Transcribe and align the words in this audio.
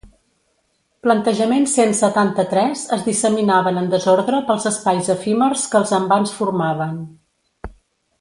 Plantejament 1.07 1.65
cent 1.73 1.91
setanta-tres 1.99 2.85
es 2.97 3.03
disseminaven 3.09 3.77
en 3.81 3.91
desordre 3.91 4.39
pels 4.47 4.65
espais 4.73 5.11
efímers 5.19 5.67
que 5.75 5.79
els 5.81 5.93
envans 5.99 6.33
formaven. 6.39 6.97